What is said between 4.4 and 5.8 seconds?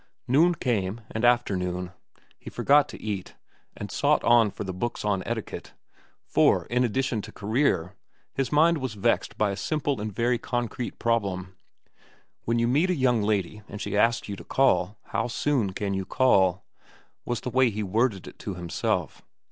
for the books on etiquette;